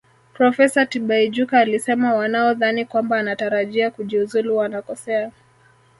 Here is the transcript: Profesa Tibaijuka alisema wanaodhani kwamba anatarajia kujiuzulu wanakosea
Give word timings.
Profesa 0.33 0.85
Tibaijuka 0.85 1.59
alisema 1.59 2.13
wanaodhani 2.13 2.85
kwamba 2.85 3.17
anatarajia 3.17 3.91
kujiuzulu 3.91 4.57
wanakosea 4.57 5.31